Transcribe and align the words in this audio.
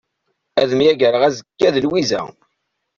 Ad 0.61 0.71
myagreɣ 0.77 1.21
azekka 1.27 1.69
d 1.75 1.77
Lwiza. 1.85 2.21